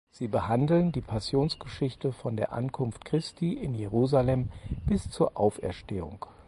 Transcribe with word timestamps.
Sie 0.09 0.27
behandeln 0.27 0.91
die 0.91 1.01
Passionsgeschichte 1.01 2.11
von 2.11 2.35
der 2.35 2.53
Ankunft 2.53 3.05
Christi 3.05 3.53
in 3.53 3.75
Jerusalem 3.75 4.49
bis 4.87 5.07
zur 5.11 5.37
Auferstehung. 5.37 6.25